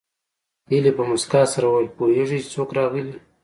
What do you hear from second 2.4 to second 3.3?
چې څوک راغلي